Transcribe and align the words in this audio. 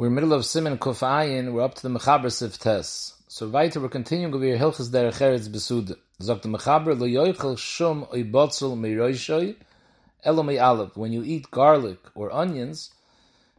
We're 0.00 0.06
in 0.06 0.14
the 0.14 0.20
middle 0.22 0.32
of 0.32 0.44
Simen 0.44 0.78
Kufayin, 0.78 1.52
we're 1.52 1.60
up 1.60 1.74
to 1.74 1.82
the 1.82 1.90
Mechaber 1.90 2.32
Siftes. 2.32 3.12
So 3.28 3.46
weiter, 3.50 3.80
we're 3.80 3.90
continuing 3.90 4.34
over 4.34 4.42
here, 4.42 4.56
Hilchas 4.56 4.88
Derech 4.88 5.20
Eretz 5.20 5.46
Besuda. 5.50 5.94
Zog 6.22 6.40
the 6.40 6.48
Mechaber, 6.48 6.98
Lo 6.98 7.06
yoichel 7.06 7.58
shum 7.58 8.06
oi 8.10 8.22
botzel 8.22 8.78
meiroishoi, 8.78 9.56
elo 10.24 10.42
mei 10.42 10.56
aleph. 10.56 10.96
When 10.96 11.12
you 11.12 11.22
eat 11.22 11.50
garlic 11.50 11.98
or 12.14 12.32
onions, 12.32 12.94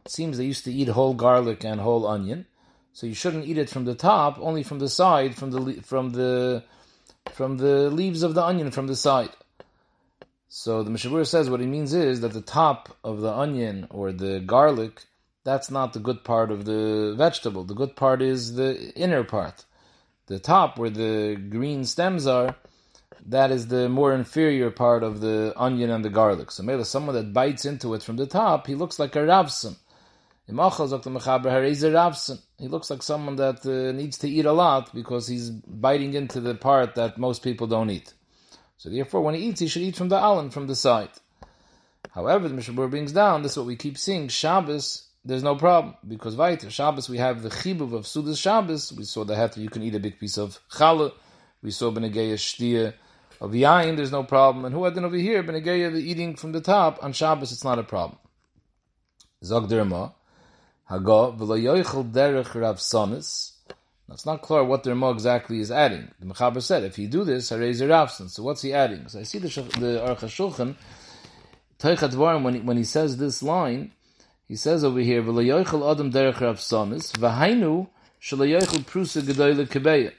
it 0.04 0.10
seems 0.10 0.36
they 0.36 0.44
used 0.46 0.64
to 0.64 0.72
eat 0.72 0.88
whole 0.88 1.14
garlic 1.14 1.64
and 1.64 1.80
whole 1.80 2.08
onion, 2.08 2.46
so 2.92 3.06
you 3.06 3.14
shouldn't 3.14 3.46
eat 3.46 3.56
it 3.56 3.70
from 3.70 3.84
the 3.84 3.94
top, 3.94 4.36
only 4.40 4.64
from 4.64 4.80
the 4.80 4.88
side, 4.88 5.36
from 5.36 5.52
the, 5.52 5.74
from 5.82 6.10
the, 6.10 6.64
from 7.34 7.58
the 7.58 7.88
leaves 7.88 8.24
of 8.24 8.34
the 8.34 8.42
onion 8.42 8.72
from 8.72 8.88
the 8.88 8.96
side. 8.96 9.30
So 10.48 10.82
the 10.82 10.90
Mishabur 10.90 11.24
says 11.24 11.48
what 11.48 11.60
he 11.60 11.66
means 11.66 11.94
is 11.94 12.20
that 12.22 12.32
the 12.32 12.42
top 12.42 12.96
of 13.04 13.20
the 13.20 13.32
onion 13.32 13.86
or 13.90 14.10
the 14.10 14.40
garlic, 14.40 15.04
that's 15.44 15.70
not 15.70 15.92
the 15.92 15.98
good 15.98 16.24
part 16.24 16.50
of 16.50 16.64
the 16.64 17.14
vegetable. 17.16 17.64
The 17.64 17.74
good 17.74 17.96
part 17.96 18.22
is 18.22 18.54
the 18.54 18.92
inner 18.94 19.24
part. 19.24 19.64
The 20.26 20.38
top, 20.38 20.78
where 20.78 20.90
the 20.90 21.36
green 21.36 21.84
stems 21.84 22.26
are, 22.26 22.56
that 23.26 23.50
is 23.50 23.68
the 23.68 23.88
more 23.88 24.12
inferior 24.12 24.70
part 24.70 25.02
of 25.02 25.20
the 25.20 25.52
onion 25.56 25.90
and 25.90 26.04
the 26.04 26.10
garlic. 26.10 26.50
So 26.50 26.62
maybe 26.62 26.84
someone 26.84 27.14
that 27.16 27.32
bites 27.32 27.64
into 27.64 27.94
it 27.94 28.02
from 28.02 28.16
the 28.16 28.26
top, 28.26 28.66
he 28.66 28.74
looks 28.74 28.98
like 28.98 29.16
a 29.16 29.24
ravson. 29.24 29.76
He 30.46 30.52
looks 30.52 30.80
like 32.90 33.02
someone 33.02 33.36
that 33.36 33.64
uh, 33.64 33.92
needs 33.92 34.18
to 34.18 34.28
eat 34.28 34.44
a 34.44 34.52
lot 34.52 34.94
because 34.94 35.28
he's 35.28 35.50
biting 35.50 36.14
into 36.14 36.40
the 36.40 36.54
part 36.54 36.96
that 36.96 37.16
most 37.16 37.42
people 37.42 37.66
don't 37.66 37.90
eat. 37.90 38.12
So 38.76 38.90
therefore, 38.90 39.22
when 39.22 39.34
he 39.34 39.42
eats, 39.42 39.60
he 39.60 39.68
should 39.68 39.82
eat 39.82 39.96
from 39.96 40.08
the 40.08 40.16
alan, 40.16 40.50
from 40.50 40.66
the 40.66 40.74
side. 40.74 41.10
However, 42.10 42.48
the 42.48 42.54
Mishabur 42.54 42.90
brings 42.90 43.12
down, 43.12 43.42
this 43.42 43.52
is 43.52 43.58
what 43.58 43.66
we 43.66 43.76
keep 43.76 43.96
seeing, 43.96 44.28
Shabbos, 44.28 45.08
there's 45.24 45.42
no 45.42 45.56
problem, 45.56 45.94
because 46.06 46.36
weiter, 46.36 46.70
Shabbos, 46.70 47.08
we 47.08 47.18
have 47.18 47.42
the 47.42 47.48
chibuv 47.48 47.92
of 47.92 48.04
Sudas 48.04 48.38
Shabbos, 48.38 48.92
we 48.92 49.04
saw 49.04 49.24
the 49.24 49.34
heter, 49.34 49.58
you 49.58 49.70
can 49.70 49.82
eat 49.82 49.94
a 49.94 50.00
big 50.00 50.18
piece 50.18 50.36
of 50.36 50.58
challah, 50.70 51.12
we 51.62 51.70
saw 51.70 51.92
Benegeya 51.92 52.34
Shtia 52.34 52.94
of 53.40 53.52
Yain, 53.52 53.96
there's 53.96 54.12
no 54.12 54.24
problem, 54.24 54.64
and 54.64 54.74
who 54.74 54.84
had 54.84 54.94
done 54.94 55.04
over 55.04 55.16
here, 55.16 55.42
Benegeya, 55.42 55.92
the 55.92 55.98
eating 56.00 56.34
from 56.34 56.52
the 56.52 56.60
top, 56.60 57.02
on 57.02 57.12
Shabbos, 57.12 57.52
it's 57.52 57.64
not 57.64 57.78
a 57.78 57.84
problem. 57.84 58.18
Zog 59.44 59.68
Derma, 59.68 60.12
Hago, 60.90 61.38
v'lo 61.38 61.60
yoichel 61.60 62.10
derech 62.10 62.60
Rav 62.60 62.78
Sonis, 62.78 63.52
it's 64.10 64.26
not 64.26 64.42
clear 64.42 64.62
what 64.62 64.82
the 64.82 64.90
Rama 64.90 65.10
exactly 65.10 65.60
is 65.60 65.70
adding. 65.70 66.10
The 66.20 66.26
Mechaber 66.26 66.62
said, 66.62 66.84
if 66.84 66.98
you 66.98 67.08
do 67.08 67.24
this, 67.24 67.50
Harei 67.50 67.70
Zerafson. 67.70 68.28
So 68.28 68.42
what's 68.42 68.60
he 68.60 68.74
adding? 68.74 69.08
So 69.08 69.20
I 69.20 69.22
see 69.22 69.38
the, 69.38 69.48
the 69.48 70.04
Aruch 70.04 70.18
HaShulchan, 70.18 70.76
when 72.42 72.54
he, 72.54 72.60
when 72.60 72.76
he 72.76 72.84
says 72.84 73.16
this 73.16 73.42
line, 73.42 73.92
he 74.52 74.56
says 74.56 74.84
over 74.84 75.00
here, 75.00 75.22
V'lo 75.22 75.42
yoichel 75.42 75.90
adam 75.90 76.12
derech 76.12 76.38
Rav 76.42 76.58
Sonis, 76.58 77.12
v'hainu 77.12 77.88
shelo 78.20 78.46
yoichel 78.46 78.84
prusa 78.84 79.22
gedoyle 79.22 79.66
kebeya. 79.66 80.12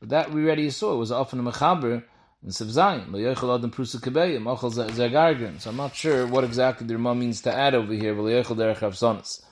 But 0.00 0.08
that 0.08 0.32
we 0.32 0.44
already 0.44 0.68
saw, 0.70 0.94
it 0.94 0.96
was 0.96 1.12
often 1.12 1.38
a 1.38 1.44
Mechaber, 1.44 2.02
in 2.42 2.50
Sev 2.50 2.66
Zayin, 2.66 3.12
Lo 3.12 3.20
yoichel 3.20 3.56
adam 3.56 3.70
prusa 3.70 4.00
kebeya, 4.00 4.40
mochel 4.42 4.72
zagargrin. 4.72 5.60
So 5.60 5.70
I'm 5.70 5.76
not 5.76 5.94
sure 5.94 6.26
what 6.26 6.42
exactly 6.42 6.88
the 6.88 6.96
Rama 6.96 7.14
means 7.14 7.40
to 7.42 7.54
add 7.54 7.76
over 7.76 7.92
here, 7.92 8.16
V'layoychel 8.16 8.56
derech 8.56 8.80
Rav 8.82 8.94
Sonis. 8.94 9.44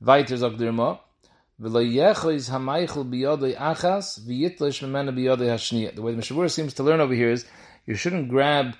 Weiter 0.00 0.36
sagt 0.36 0.56
der 0.56 0.66
Rama, 0.66 1.00
the 1.58 1.68
way 1.68 1.88
the 1.88 1.98
Mishavur 6.20 6.48
seems 6.48 6.74
to 6.74 6.82
learn 6.84 7.00
over 7.00 7.14
here 7.14 7.30
is 7.30 7.44
you 7.86 7.96
shouldn't 7.96 8.28
grab 8.28 8.76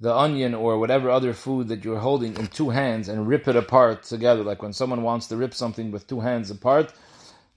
the 0.00 0.14
onion 0.14 0.54
or 0.54 0.78
whatever 0.78 1.08
other 1.10 1.32
food 1.32 1.68
that 1.68 1.84
you're 1.84 1.98
holding 1.98 2.36
in 2.36 2.46
two 2.48 2.70
hands 2.70 3.08
and 3.08 3.26
rip 3.26 3.48
it 3.48 3.56
apart 3.56 4.02
together. 4.02 4.42
Like 4.42 4.62
when 4.62 4.72
someone 4.72 5.02
wants 5.02 5.28
to 5.28 5.36
rip 5.36 5.54
something 5.54 5.90
with 5.90 6.06
two 6.06 6.20
hands 6.20 6.50
apart, 6.50 6.92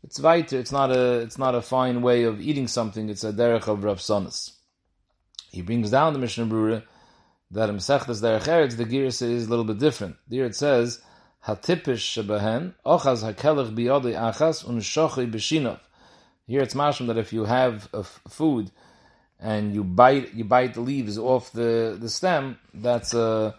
it's 0.04 0.20
weiter. 0.20 0.58
It's 0.58 0.72
not 0.72 0.92
a 0.92 1.20
it's 1.20 1.38
not 1.38 1.56
a 1.56 1.62
fine 1.62 2.02
way 2.02 2.24
of 2.24 2.40
eating 2.40 2.68
something. 2.68 3.10
It's 3.10 3.24
a 3.24 3.34
derech 3.34 3.68
of 3.68 3.84
Rav 3.84 4.00
Sonis. 4.00 4.54
He 5.52 5.62
brings 5.62 5.92
down 5.92 6.14
the 6.14 6.20
Mishnah 6.20 6.46
Berurah 6.46 6.84
that 7.52 7.70
Masechtas 7.70 8.22
Derech 8.22 8.44
Eretz 8.44 8.78
the 8.78 8.86
Giris 8.86 9.22
is 9.22 9.48
a 9.48 9.50
little 9.50 9.66
bit 9.66 9.80
different. 9.80 10.16
There 10.28 10.46
it 10.46 10.56
says 10.56 11.02
hatipish 11.46 12.24
shebehen, 12.24 12.76
ochaz 12.86 13.24
hakelech 13.24 13.76
biyodei 13.76 14.14
achas 14.14 14.64
unshochi 14.64 15.30
b'shinov. 15.30 15.80
Here 16.48 16.62
it's 16.62 16.74
mashim 16.74 17.08
that 17.08 17.18
if 17.18 17.34
you 17.34 17.46
have 17.46 17.90
a 17.94 18.00
f- 18.00 18.22
food 18.30 18.72
and 19.40 19.74
you 19.74 19.84
bite 19.84 20.34
you 20.34 20.44
bite 20.44 20.74
the 20.74 20.82
leaves 20.82 21.18
off 21.18 21.52
the, 21.52 21.98
the 22.00 22.10
stem, 22.10 22.58
that's 22.74 23.14
a 23.14 23.56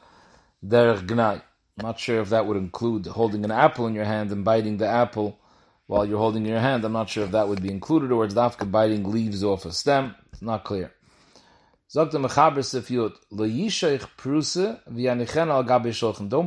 derech 0.65 1.07
gnai. 1.07 1.43
I'm 1.79 1.87
not 1.87 1.99
sure 1.99 2.21
if 2.21 2.29
that 2.31 2.47
would 2.47 2.57
include 2.57 3.07
holding 3.07 3.45
an 3.45 3.51
apple 3.51 3.87
in 3.87 3.95
your 3.95 4.05
hand 4.05 4.31
and 4.33 4.45
biting 4.45 4.77
the 4.77 4.87
apple 4.87 5.39
while 5.87 6.05
you're 6.05 6.19
holding 6.19 6.45
in 6.45 6.51
your 6.51 6.61
hand. 6.61 6.85
I'm 6.85 6.93
not 6.93 7.09
sure 7.09 7.25
if 7.25 7.31
that 7.31 7.49
would 7.49 7.63
be 7.63 7.71
included 7.71 8.13
or 8.13 8.25
it's 8.25 8.35
dafka 8.35 8.71
biting 8.71 9.11
leaves 9.11 9.43
off 9.43 9.65
a 9.65 9.73
stem. 9.73 10.15
It's 10.33 10.43
not 10.43 10.65
clear. 10.65 10.93
Don't 11.93 12.15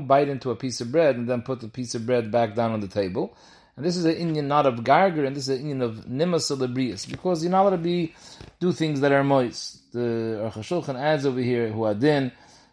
bite 0.07 0.29
into 0.29 0.51
a 0.51 0.55
piece 0.55 0.79
of 0.79 0.91
bread 0.91 1.17
and 1.17 1.27
then 1.27 1.41
put 1.41 1.59
the 1.59 1.67
piece 1.67 1.95
of 1.95 2.05
bread 2.05 2.31
back 2.31 2.55
down 2.55 2.71
on 2.71 2.79
the 2.79 2.87
table. 2.87 3.35
And 3.75 3.85
this 3.85 3.97
is 3.97 4.05
an 4.05 4.15
Indian 4.15 4.47
not 4.47 4.65
of 4.65 4.75
garger, 4.79 5.25
and 5.25 5.35
this 5.35 5.47
is 5.47 5.57
an 5.57 5.61
Indian 5.61 5.81
of 5.81 6.05
nima 6.05 6.35
celebrius, 6.35 7.09
because 7.09 7.43
you're 7.43 7.51
not 7.51 7.61
allowed 7.63 7.71
to 7.71 7.77
be, 7.77 8.13
do 8.59 8.71
things 8.71 8.99
that 9.01 9.11
are 9.11 9.23
moist. 9.23 9.91
The 9.93 9.99
Aruch 9.99 10.53
HaShulchan 10.53 10.95
adds 10.95 11.25
over 11.25 11.39
here, 11.39 11.69
who 11.69 11.85
adin, 11.85 12.31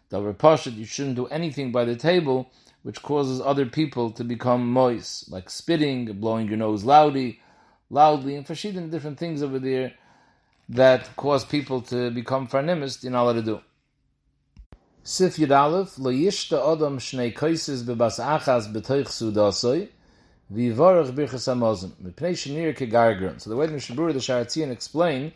the 0.09 0.19
repashat, 0.19 0.75
you 0.75 0.85
shouldn't 0.85 1.15
do 1.15 1.25
anything 1.27 1.71
by 1.71 1.85
the 1.85 1.95
table 1.95 2.51
which 2.83 3.01
causes 3.01 3.41
other 3.41 3.65
people 3.65 4.11
to 4.11 4.23
become 4.23 4.71
moist, 4.71 5.31
like 5.31 5.49
spitting, 5.49 6.05
blowing 6.19 6.47
your 6.47 6.57
nose 6.57 6.83
loudly, 6.83 7.39
loudly, 7.89 8.35
and 8.35 8.45
fashidan 8.45 8.89
different 8.89 9.17
things 9.17 9.41
over 9.41 9.59
there 9.59 9.93
that 10.69 11.15
cause 11.15 11.45
people 11.45 11.81
to 11.81 12.11
become 12.11 12.47
farnimis, 12.47 13.03
you're 13.03 13.11
not 13.11 13.23
allowed 13.23 13.33
to 13.33 13.41
do. 13.41 13.61
Sif 15.03 15.37
Yud 15.37 15.55
Aleph, 15.55 15.97
lo 15.97 16.11
yishta 16.11 16.61
odom 16.61 16.97
shnei 16.97 17.33
koises 17.33 17.83
bebas 17.83 18.23
achas 18.23 18.71
betoich 18.71 19.07
sudasoi, 19.07 19.89
v'yivorach 20.53 21.11
birchas 21.11 21.47
hamozim, 21.47 21.91
mipnei 22.03 22.33
shenir 22.33 22.75
kegargron. 22.75 23.39
So 23.39 23.49
the 23.49 23.55
way 23.55 23.67
the 23.67 23.73
Mishabura, 23.73 24.13
the 24.13 24.19
Sharatzian, 24.19 24.71
explain 24.71 25.33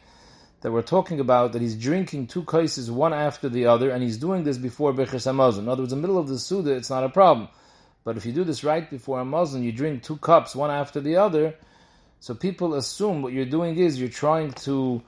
that 0.62 0.72
we're 0.72 0.82
talking 0.82 1.20
about 1.20 1.54
that 1.54 1.62
he's 1.62 1.76
drinking 1.76 2.28
two 2.28 2.44
koises 2.44 2.90
one 2.90 3.14
after 3.14 3.50
the 3.50 3.68
other, 3.68 3.90
and 3.92 4.04
he's 4.04 4.18
doing 4.18 4.44
this 4.44 4.58
before 4.58 4.94
birchas 4.94 5.26
hamozim. 5.32 5.60
In 5.60 5.70
other 5.70 5.84
words, 5.84 5.94
in 5.94 6.02
the 6.02 6.08
middle 6.08 6.20
of 6.20 6.28
the 6.28 6.40
Suda, 6.40 6.72
it's 6.72 6.90
not 6.90 7.04
a 7.04 7.10
problem. 7.10 7.48
But 8.04 8.18
if 8.18 8.26
you 8.26 8.32
do 8.32 8.44
this 8.44 8.64
right 8.64 8.90
before 8.90 9.20
a 9.20 9.26
Muslim, 9.26 9.64
you 9.64 9.72
drink 9.72 10.04
two 10.04 10.18
cups 10.18 10.56
one 10.56 10.70
after 10.70 11.02
the 11.02 11.18
other, 11.18 11.56
so 12.20 12.34
people 12.34 12.76
assume 12.76 13.22
what 13.22 13.34
you're 13.34 13.46
doing 13.46 13.78
is 13.78 14.00
you're 14.00 14.10
trying 14.10 14.52
to 14.52 15.02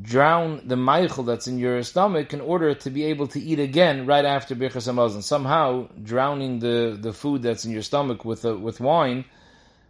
drown 0.00 0.62
the 0.66 0.74
meichel 0.74 1.26
that's 1.26 1.46
in 1.46 1.58
your 1.58 1.82
stomach 1.82 2.32
in 2.32 2.40
order 2.40 2.74
to 2.74 2.90
be 2.90 3.04
able 3.04 3.26
to 3.26 3.40
eat 3.40 3.58
again 3.58 4.06
right 4.06 4.24
after 4.24 4.54
birchas 4.54 4.90
hamazon. 4.90 5.22
Somehow 5.22 5.88
drowning 6.02 6.60
the, 6.60 6.96
the 6.98 7.12
food 7.12 7.42
that's 7.42 7.64
in 7.64 7.72
your 7.72 7.82
stomach 7.82 8.24
with 8.24 8.44
a, 8.44 8.56
with 8.56 8.80
wine, 8.80 9.24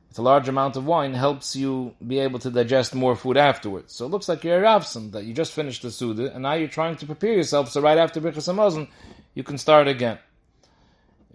with 0.08 0.18
a 0.18 0.22
large 0.22 0.48
amount 0.48 0.76
of 0.76 0.84
wine, 0.86 1.14
helps 1.14 1.54
you 1.54 1.94
be 2.04 2.18
able 2.18 2.40
to 2.40 2.50
digest 2.50 2.94
more 2.94 3.14
food 3.14 3.36
afterwards. 3.36 3.92
So 3.92 4.04
it 4.04 4.08
looks 4.08 4.28
like 4.28 4.42
you're 4.42 4.58
a 4.58 4.62
ravson 4.62 5.12
that 5.12 5.24
you 5.24 5.34
just 5.34 5.52
finished 5.52 5.82
the 5.82 5.90
suda 5.90 6.32
and 6.34 6.42
now 6.42 6.54
you're 6.54 6.68
trying 6.68 6.96
to 6.96 7.06
prepare 7.06 7.34
yourself 7.34 7.70
so 7.70 7.80
right 7.80 7.98
after 7.98 8.20
birchas 8.20 8.52
hamazon 8.52 8.88
you 9.34 9.44
can 9.44 9.56
start 9.56 9.86
again. 9.86 10.18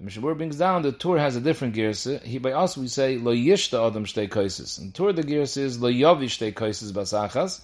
Mishabur 0.04 0.38
brings 0.38 0.58
down 0.58 0.84
the 0.84 0.92
Tur 0.92 1.18
has 1.18 1.36
a 1.36 1.42
different 1.42 1.74
girsa. 1.74 2.22
He 2.22 2.38
by 2.38 2.52
us 2.52 2.78
we 2.78 2.88
say 2.88 3.18
lo 3.18 3.34
yishta 3.34 3.88
adam 3.88 4.06
shtei 4.06 4.30
kaisis. 4.30 4.78
And 4.78 4.94
Tur 4.94 5.12
the 5.12 5.24
girsa 5.24 5.58
is 5.58 5.80
lo 5.82 5.90
yavi 5.90 6.26
shtei 6.26 6.54
kaisis 6.54 6.92
basachas. 6.92 7.62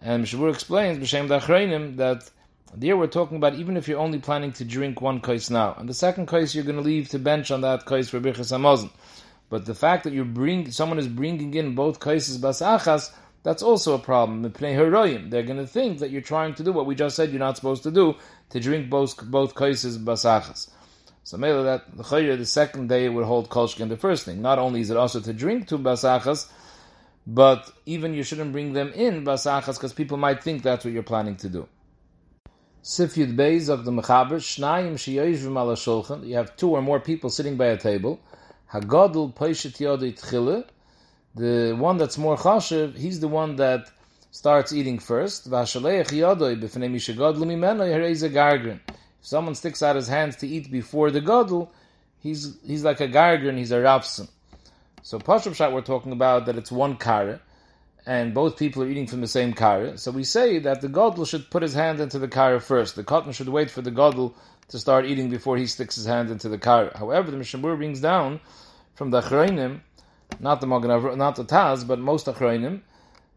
And 0.00 0.24
Mishabur 0.24 0.52
explains, 0.52 0.98
B'Shem 0.98 1.28
Dachreinim, 1.28 1.96
that 1.96 2.30
there 2.74 2.96
we're 2.96 3.06
talking 3.06 3.38
about 3.38 3.54
even 3.54 3.76
if 3.76 3.88
you're 3.88 3.98
only 3.98 4.18
planning 4.18 4.52
to 4.52 4.64
drink 4.64 5.00
one 5.00 5.20
kais 5.20 5.50
now, 5.50 5.74
and 5.78 5.88
the 5.88 5.94
second 5.94 6.26
kais 6.26 6.54
you're 6.54 6.64
going 6.64 6.76
to 6.76 6.82
leave 6.82 7.08
to 7.10 7.18
bench 7.18 7.50
on 7.50 7.62
that 7.62 7.86
kais 7.86 8.10
for 8.10 8.20
Birchas 8.20 8.52
Hamazon. 8.52 8.90
But 9.48 9.64
the 9.64 9.74
fact 9.74 10.04
that 10.04 10.12
you're 10.12 10.24
bring 10.24 10.70
someone 10.70 10.98
is 10.98 11.08
bringing 11.08 11.54
in 11.54 11.74
both 11.74 12.00
kaises 12.00 12.38
basachas, 12.38 13.12
that's 13.44 13.62
also 13.62 13.94
a 13.94 13.98
problem. 13.98 14.42
They're 14.42 14.50
going 14.50 15.56
to 15.56 15.66
think 15.66 16.00
that 16.00 16.10
you're 16.10 16.20
trying 16.20 16.54
to 16.54 16.64
do 16.64 16.72
what 16.72 16.86
we 16.86 16.96
just 16.96 17.14
said 17.14 17.30
you're 17.30 17.38
not 17.38 17.56
supposed 17.56 17.84
to 17.84 17.92
do, 17.92 18.16
to 18.50 18.60
drink 18.60 18.90
both 18.90 19.24
both 19.24 19.54
kaises 19.54 19.98
basachas. 19.98 20.68
So 21.22 21.36
maybe 21.36 21.62
that 21.62 21.96
the 21.96 22.44
second 22.44 22.88
day 22.88 23.08
would 23.08 23.24
hold 23.24 23.48
kolshkin 23.48 23.88
the 23.88 23.96
first 23.96 24.24
thing. 24.24 24.42
Not 24.42 24.58
only 24.58 24.80
is 24.80 24.90
it 24.90 24.96
also 24.96 25.20
to 25.20 25.32
drink 25.32 25.68
two 25.68 25.78
basachas, 25.78 26.48
but 27.26 27.72
even 27.86 28.14
you 28.14 28.22
shouldn't 28.22 28.52
bring 28.52 28.72
them 28.72 28.92
in 28.92 29.24
basachas 29.24 29.74
because 29.74 29.92
people 29.92 30.16
might 30.16 30.42
think 30.42 30.62
that's 30.62 30.84
what 30.84 30.94
you're 30.94 31.02
planning 31.02 31.36
to 31.36 31.48
do. 31.48 31.68
Sifyud 32.84 33.34
Beis 33.34 33.68
of 33.68 33.84
the 33.84 33.90
Mechaber, 33.90 34.36
Shnayim 34.36 34.94
Shiyayishvim 34.94 35.58
ala 35.58 35.74
Shulchan, 35.74 36.24
you 36.24 36.36
have 36.36 36.56
two 36.56 36.70
or 36.70 36.82
more 36.82 37.00
people 37.00 37.30
sitting 37.30 37.56
by 37.56 37.66
a 37.66 37.76
table, 37.76 38.20
Hagadol 38.72 39.34
Paishet 39.34 39.76
Yodei 39.78 40.16
Tchile, 40.16 40.64
the 41.34 41.74
one 41.76 41.96
that's 41.96 42.16
more 42.16 42.36
chashiv, 42.36 42.96
he's 42.96 43.18
the 43.18 43.28
one 43.28 43.56
that 43.56 43.90
starts 44.30 44.72
eating 44.72 44.98
first. 44.98 45.50
V'hashaleich 45.50 46.10
Yodei 46.10 46.60
b'fnei 46.60 46.90
mishagodlu 46.90 47.44
mimeno 47.44 47.84
yereiz 47.84 48.22
gargrin. 48.32 48.80
If 48.88 49.26
someone 49.26 49.54
sticks 49.54 49.82
out 49.82 49.96
his 49.96 50.08
hands 50.08 50.36
to 50.36 50.46
eat 50.46 50.70
before 50.70 51.10
the 51.10 51.20
gadol, 51.20 51.72
he's 52.20 52.56
he's 52.64 52.84
like 52.84 53.00
a 53.00 53.08
gargrin, 53.08 53.58
he's 53.58 53.72
a 53.72 53.76
rapson. 53.76 54.28
So 55.06 55.20
Pashup 55.20 55.54
Shat, 55.54 55.72
we're 55.72 55.82
talking 55.82 56.10
about 56.10 56.46
that 56.46 56.56
it's 56.58 56.72
one 56.72 56.96
kara, 56.96 57.40
and 58.06 58.34
both 58.34 58.56
people 58.56 58.82
are 58.82 58.88
eating 58.88 59.06
from 59.06 59.20
the 59.20 59.28
same 59.28 59.52
kara. 59.52 59.96
So 59.98 60.10
we 60.10 60.24
say 60.24 60.58
that 60.58 60.80
the 60.80 60.88
gadol 60.88 61.24
should 61.24 61.48
put 61.48 61.62
his 61.62 61.74
hand 61.74 62.00
into 62.00 62.18
the 62.18 62.26
kara 62.26 62.60
first. 62.60 62.96
The 62.96 63.04
cotton 63.04 63.30
should 63.30 63.48
wait 63.48 63.70
for 63.70 63.82
the 63.82 63.92
gadol 63.92 64.34
to 64.66 64.80
start 64.80 65.04
eating 65.04 65.30
before 65.30 65.58
he 65.58 65.68
sticks 65.68 65.94
his 65.94 66.06
hand 66.06 66.28
into 66.32 66.48
the 66.48 66.58
kara. 66.58 66.90
However, 66.98 67.30
the 67.30 67.36
Mishnah 67.36 67.76
brings 67.76 68.00
down 68.00 68.40
from 68.96 69.12
the 69.12 69.20
Achrayim, 69.20 69.78
not 70.40 70.60
the 70.60 70.66
Magen 70.66 71.16
not 71.16 71.36
the 71.36 71.44
Taz, 71.44 71.86
but 71.86 72.00
most 72.00 72.26
Achrayim, 72.26 72.80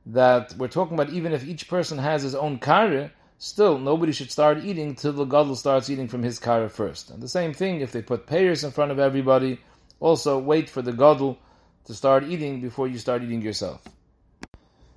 that 0.07 0.55
we're 0.57 0.69
talking 0.69 0.95
about 0.95 1.13
even 1.13 1.33
if 1.33 1.45
each 1.45 1.67
person 1.67 1.99
has 1.99 2.23
his 2.23 2.33
own 2.33 2.57
kara, 2.57 3.11
still 3.37 3.77
nobody 3.77 4.11
should 4.11 4.31
start 4.31 4.65
eating 4.65 4.95
till 4.95 5.13
the 5.13 5.23
gadol 5.23 5.55
starts 5.55 5.91
eating 5.91 6.07
from 6.07 6.23
his 6.23 6.39
kara 6.39 6.67
first. 6.67 7.11
And 7.11 7.21
the 7.21 7.29
same 7.29 7.53
thing 7.53 7.81
if 7.81 7.91
they 7.91 8.01
put 8.01 8.25
payers 8.25 8.63
in 8.63 8.71
front 8.71 8.89
of 8.89 8.97
everybody, 8.97 9.59
also 9.99 10.39
wait 10.39 10.67
for 10.67 10.81
the 10.81 10.93
gadol 10.93 11.37
to 11.85 11.93
start 11.93 12.23
eating 12.25 12.61
before 12.61 12.87
you 12.87 12.97
start 12.97 13.23
eating 13.23 13.41
yourself. 13.41 13.83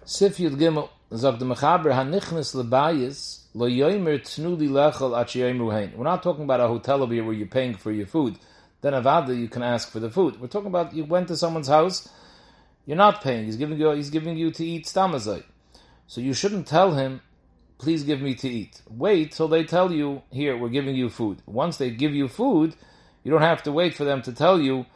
Sif 0.04 0.38
Yud 0.38 0.56
Gimel, 0.56 0.88
the 1.10 1.16
Mechaber, 1.44 1.92
Hanichnes 1.92 2.54
Lebayis, 2.54 3.42
Lo 3.54 3.68
Tnuli 3.68 4.68
Lechel 4.68 5.96
We're 5.96 6.04
not 6.04 6.22
talking 6.22 6.44
about 6.44 6.60
a 6.60 6.68
hotel 6.68 7.02
over 7.02 7.12
here 7.12 7.24
where 7.24 7.34
you're 7.34 7.46
paying 7.46 7.74
for 7.74 7.92
your 7.92 8.06
food. 8.06 8.38
Then 8.80 8.94
Avada, 8.94 9.38
you 9.38 9.48
can 9.48 9.62
ask 9.62 9.90
for 9.90 10.00
the 10.00 10.10
food. 10.10 10.40
We're 10.40 10.48
talking 10.48 10.68
about 10.68 10.92
you 10.92 11.04
went 11.04 11.28
to 11.28 11.36
someone's 11.36 11.68
house, 11.68 12.08
you're 12.84 12.96
not 12.96 13.22
paying, 13.22 13.44
he's 13.44 13.56
giving 13.56 13.78
you, 13.78 13.90
he's 13.92 14.10
giving 14.10 14.36
you 14.36 14.50
to 14.50 14.64
eat 14.64 14.86
stamazai. 14.86 15.44
So 16.08 16.20
you 16.20 16.34
shouldn't 16.34 16.66
tell 16.66 16.92
him, 16.94 17.20
please 17.78 18.02
give 18.02 18.20
me 18.20 18.34
to 18.36 18.48
eat. 18.48 18.82
Wait 18.90 19.32
till 19.32 19.48
they 19.48 19.64
tell 19.64 19.92
you, 19.92 20.22
here, 20.30 20.56
we're 20.56 20.68
giving 20.68 20.96
you 20.96 21.08
food. 21.08 21.42
Once 21.46 21.76
they 21.76 21.90
give 21.90 22.12
you 22.14 22.26
food, 22.26 22.74
you 23.22 23.30
don't 23.30 23.42
have 23.42 23.62
to 23.64 23.72
wait 23.72 23.94
for 23.94 24.04
them 24.04 24.20
to 24.22 24.32
tell 24.32 24.60
you, 24.60 24.86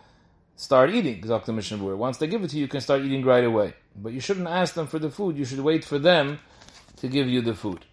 start 0.57 0.91
eating, 0.91 1.21
Dr. 1.21 1.53
Mishnah 1.53 1.97
Once 1.97 2.17
they 2.17 2.27
give 2.27 2.43
it 2.43 2.51
to 2.51 2.57
you, 2.57 2.63
you 2.63 2.69
can 2.69 2.81
start 2.81 3.03
eating 3.03 3.25
right 3.25 3.45
away. 3.45 3.75
But 3.95 4.13
you 4.13 4.21
shouldn't 4.21 4.49
ask 4.49 4.75
them 4.75 4.87
for 4.87 4.99
the 4.99 5.11
food, 5.11 5.37
you 5.37 5.45
should 5.45 5.61
wait 5.61 5.85
for 5.85 5.99
them 5.99 6.41
to 6.97 7.09
give 7.09 7.29
you 7.29 7.43
the 7.43 7.55
food. 7.55 7.85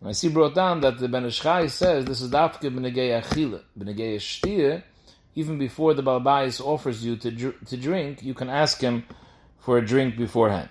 And 0.00 0.08
I 0.08 0.12
see 0.12 0.28
brought 0.28 0.54
down 0.54 0.80
that 0.82 0.98
the 0.98 1.08
Ben 1.08 1.24
Ish 1.26 1.40
says 1.40 2.04
this 2.04 2.20
is 2.20 2.30
dafke 2.30 2.60
b'negei 2.60 3.20
achila, 3.20 3.62
b'negei 3.78 4.16
shtir, 4.16 4.82
even 5.34 5.58
before 5.58 5.94
the 5.94 6.02
Balbais 6.02 6.60
offers 6.60 7.04
you 7.04 7.16
to, 7.16 7.30
dr- 7.30 7.66
to 7.66 7.76
drink, 7.76 8.22
you 8.22 8.34
can 8.34 8.48
ask 8.48 8.80
him 8.80 9.04
for 9.58 9.78
a 9.78 9.84
drink 9.84 10.16
beforehand. 10.16 10.68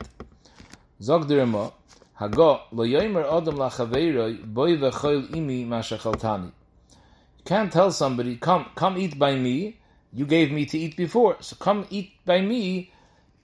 Zog 1.02 1.28
dirma, 1.28 1.74
hago 2.20 2.62
lo 2.72 2.86
yomer 2.86 3.26
odom 3.26 3.58
lachaveiroi 3.58 4.46
boy 4.54 4.78
v'choil 4.78 5.28
imi 5.32 5.68
mashachaltani. 5.68 6.46
You 6.46 7.44
can't 7.44 7.74
tell 7.74 7.92
somebody, 7.92 8.38
come, 8.38 8.68
come 8.76 8.98
eat 8.98 9.20
by 9.20 9.36
me, 9.36 9.80
you 10.13 10.25
gave 10.25 10.51
me 10.51 10.65
to 10.68 10.77
eat 10.77 10.95
before. 10.95 11.38
So 11.42 11.56
come 11.56 11.86
eat 11.89 12.13
by 12.25 12.42
me 12.42 12.92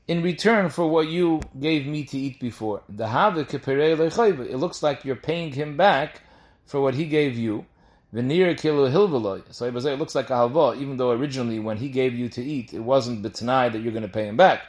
in 0.07 0.21
return 0.21 0.69
for 0.69 0.88
what 0.88 1.07
you 1.07 1.42
gave 1.60 1.88
me 1.88 2.04
to 2.04 2.18
eat 2.18 2.39
before. 2.39 2.81
It 2.89 4.57
looks 4.57 4.83
like 4.83 5.06
you're 5.06 5.16
paying 5.16 5.51
him 5.51 5.77
back 5.77 6.21
for 6.66 6.81
what 6.81 6.94
he 6.94 7.06
gave 7.06 7.38
you. 7.38 7.66
So 8.12 8.18
it 8.18 10.00
looks 10.00 10.16
like 10.16 10.30
a 10.30 10.33
halva, 10.33 10.77
even 10.81 10.98
though 10.98 11.12
originally 11.12 11.60
when 11.60 11.77
he 11.77 11.89
gave 11.89 12.16
you 12.16 12.27
to 12.30 12.44
eat, 12.44 12.74
it 12.74 12.80
wasn't 12.80 13.22
betnai 13.22 13.72
that 13.72 13.81
you're 13.81 13.92
going 13.92 14.01
to 14.01 14.10
pay 14.10 14.27
him 14.27 14.36
back. 14.38 14.63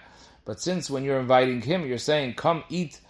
But 0.44 0.60
since 0.60 0.90
when 0.90 1.04
you're 1.04 1.20
inviting 1.20 1.62
him, 1.62 1.86
you're 1.86 1.98
saying, 1.98 2.34
come 2.34 2.64
eat 2.68 3.00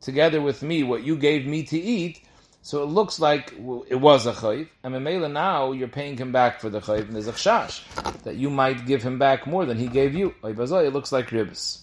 together 0.00 0.40
with 0.40 0.62
me 0.62 0.82
what 0.82 1.02
you 1.02 1.16
gave 1.16 1.46
me 1.46 1.62
to 1.64 1.78
eat, 1.78 2.22
so 2.62 2.82
it 2.82 2.86
looks 2.86 3.18
like 3.18 3.52
it 3.88 4.00
was 4.00 4.26
a 4.26 4.32
chayv, 4.32 4.68
and 4.82 4.94
Memela 4.94 5.32
now 5.32 5.72
you're 5.72 5.88
paying 5.88 6.18
him 6.18 6.30
back 6.30 6.60
for 6.60 6.68
the 6.68 6.80
chayv, 6.80 7.06
and 7.06 7.14
there's 7.14 7.26
a 7.26 7.32
chash 7.32 7.82
that 8.24 8.36
you 8.36 8.50
might 8.50 8.86
give 8.86 9.02
him 9.02 9.18
back 9.18 9.46
more 9.46 9.64
than 9.64 9.78
he 9.78 9.86
gave 9.86 10.14
you. 10.14 10.34
It 10.44 10.58
looks 10.92 11.10
like 11.10 11.28
ribbis. 11.28 11.80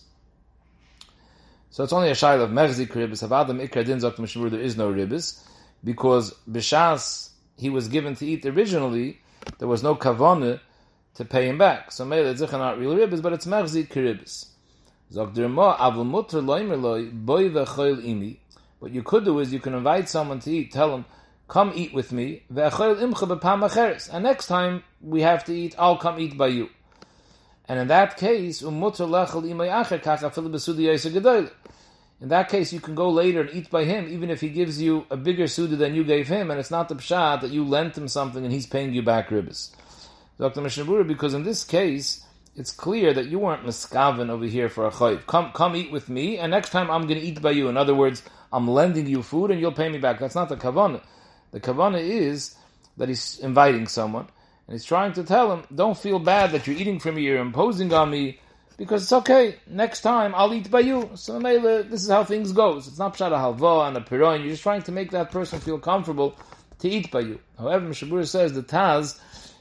So 1.71 1.83
it's 1.83 1.93
only 1.93 2.09
a 2.09 2.13
shail 2.13 2.41
of 2.41 2.51
merzik 2.51 2.89
ribbis. 2.89 3.27
Havadam 3.27 3.59
ikra 3.67 3.83
din 3.85 3.97
zok 3.97 4.17
there 4.51 4.59
is 4.59 4.77
no 4.77 4.93
ribbis, 4.93 5.43
because 5.83 6.35
b'shas 6.49 7.31
he 7.57 7.71
was 7.71 7.87
given 7.87 8.15
to 8.15 8.25
eat 8.25 8.45
originally, 8.45 9.19
there 9.57 9.67
was 9.67 9.81
no 9.81 9.95
kavana 9.95 10.59
to 11.15 11.25
pay 11.25 11.47
him 11.49 11.57
back. 11.57 11.91
So 11.91 12.05
Mela 12.05 12.29
it's 12.29 12.41
not 12.41 12.77
real 12.77 12.95
ribbis, 12.95 13.21
but 13.23 13.33
it's 13.33 13.47
merzik 13.47 13.89
ribbis. 13.89 14.45
Zok 15.11 15.33
derma 15.33 15.75
avul 15.77 16.05
mutter 16.05 16.39
loy 16.41 17.09
boy 17.09 17.49
imi. 17.49 18.37
What 18.79 18.91
you 18.91 19.03
could 19.03 19.25
do 19.25 19.39
is 19.39 19.51
you 19.51 19.59
can 19.59 19.73
invite 19.73 20.07
someone 20.07 20.39
to 20.41 20.51
eat, 20.51 20.71
tell 20.71 20.91
them, 20.91 21.05
come 21.47 21.71
eat 21.75 21.93
with 21.93 22.11
me, 22.11 22.43
and 22.49 24.23
next 24.23 24.47
time 24.47 24.83
we 25.01 25.21
have 25.21 25.43
to 25.45 25.53
eat, 25.53 25.75
I'll 25.79 25.97
come 25.97 26.19
eat 26.19 26.37
by 26.37 26.47
you. 26.47 26.69
And 27.67 27.79
in 27.79 27.87
that 27.87 28.17
case, 28.17 28.61
in 28.61 28.79
that 32.29 32.49
case, 32.49 32.73
you 32.73 32.79
can 32.79 32.95
go 32.95 33.09
later 33.09 33.41
and 33.41 33.49
eat 33.53 33.69
by 33.69 33.83
him, 33.83 34.07
even 34.09 34.29
if 34.29 34.41
he 34.41 34.49
gives 34.49 34.81
you 34.81 35.05
a 35.09 35.17
bigger 35.17 35.47
suda 35.47 35.75
than 35.75 35.93
you 35.93 36.03
gave 36.03 36.27
him, 36.27 36.49
and 36.49 36.59
it's 36.59 36.71
not 36.71 36.89
the 36.89 36.95
pshat 36.95 37.41
that 37.41 37.51
you 37.51 37.63
lent 37.63 37.97
him 37.97 38.07
something 38.07 38.43
and 38.43 38.53
he's 38.53 38.67
paying 38.67 38.93
you 38.93 39.01
back 39.01 39.29
ribbis. 39.29 39.71
Dr. 40.39 40.61
Mishnabura, 40.61 41.07
because 41.07 41.33
in 41.33 41.43
this 41.43 41.63
case, 41.63 42.25
it's 42.57 42.71
clear 42.71 43.13
that 43.13 43.27
you 43.27 43.37
weren't 43.37 43.63
miskaven 43.63 44.29
over 44.29 44.45
here 44.45 44.67
for 44.67 44.87
a 44.87 44.91
chayv. 44.91 45.27
Come, 45.27 45.51
come 45.51 45.75
eat 45.75 45.91
with 45.91 46.09
me, 46.09 46.39
and 46.39 46.49
next 46.49 46.71
time 46.71 46.89
I'm 46.89 47.05
going 47.07 47.19
to 47.19 47.25
eat 47.25 47.39
by 47.39 47.51
you. 47.51 47.69
In 47.69 47.77
other 47.77 47.93
words, 47.93 48.23
I'm 48.51 48.67
lending 48.67 49.05
you 49.05 49.21
food 49.21 49.51
and 49.51 49.59
you'll 49.59 49.71
pay 49.71 49.89
me 49.89 49.99
back. 49.99 50.19
That's 50.19 50.35
not 50.35 50.49
the 50.49 50.57
kavanah. 50.57 51.01
The 51.51 51.59
kavanah 51.59 52.01
is 52.01 52.55
that 52.97 53.09
he's 53.09 53.37
inviting 53.39 53.87
someone 53.87 54.27
and 54.65 54.73
he's 54.73 54.85
trying 54.85 55.13
to 55.13 55.23
tell 55.23 55.53
him, 55.53 55.65
don't 55.73 55.97
feel 55.97 56.17
bad 56.17 56.51
that 56.51 56.65
you're 56.65 56.75
eating 56.75 56.99
from 56.99 57.15
me, 57.15 57.21
you're 57.21 57.37
imposing 57.37 57.93
on 57.93 58.09
me, 58.09 58.39
because 58.77 59.03
it's 59.03 59.13
okay. 59.13 59.55
Next 59.67 60.01
time 60.01 60.33
I'll 60.35 60.53
eat 60.53 60.71
by 60.71 60.79
you. 60.79 61.11
So 61.13 61.39
this 61.39 62.03
is 62.03 62.09
how 62.09 62.23
things 62.23 62.51
goes. 62.51 62.87
It's 62.87 62.99
not 62.99 63.15
pshat 63.15 63.31
halva 63.31 63.87
and 63.87 63.97
a 63.97 64.01
piron. 64.01 64.41
You're 64.41 64.51
just 64.51 64.63
trying 64.63 64.81
to 64.83 64.91
make 64.91 65.11
that 65.11 65.31
person 65.31 65.59
feel 65.59 65.77
comfortable 65.79 66.35
to 66.79 66.89
eat 66.89 67.11
by 67.11 67.21
you. 67.21 67.39
However, 67.57 67.87
Mishabur 67.87 68.27
says 68.27 68.53
the 68.53 68.63
taz 68.63 69.19